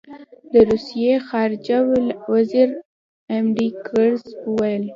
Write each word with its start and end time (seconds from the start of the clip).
د 0.53 0.53
روسیې 0.69 1.13
خارجه 1.27 1.77
وزیر 2.33 2.69
ایم 3.31 3.45
ډي 3.55 3.67
ګیرس 3.85 4.25
وویل. 4.49 4.83